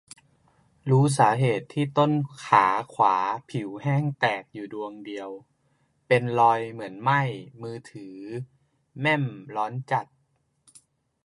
[0.89, 2.11] รู้สาเหตุที่ต้น
[2.45, 3.17] ขาขวา
[3.49, 5.29] ผิวแห้งแตกอยู่ดวงเดียว
[6.07, 7.21] เป็นรอยเหมือนไหม้
[7.61, 8.17] มือถือ
[9.01, 9.23] แม่ม
[9.55, 10.05] ร้อนจัด